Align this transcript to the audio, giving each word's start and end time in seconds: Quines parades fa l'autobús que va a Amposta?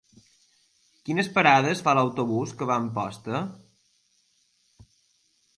Quines 1.09 1.27
parades 1.35 1.83
fa 1.87 1.93
l'autobús 1.99 2.55
que 2.63 2.69
va 2.71 2.79
a 2.81 2.83
Amposta? 2.85 3.45